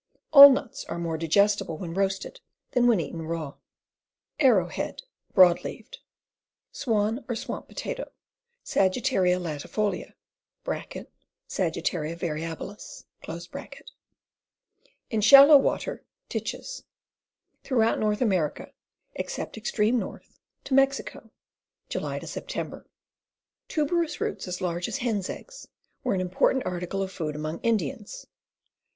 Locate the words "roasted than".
1.93-2.87